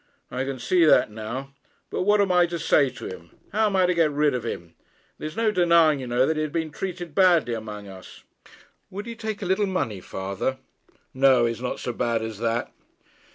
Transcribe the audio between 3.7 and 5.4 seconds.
I to get rid of him? There is